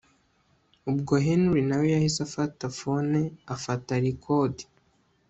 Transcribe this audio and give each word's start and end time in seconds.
Ubwo 0.91 1.13
Henry 1.25 1.61
nawe 1.69 1.85
yahise 1.93 2.19
afata 2.27 2.63
phone 2.79 3.19
afata 3.55 3.93
record 4.05 4.55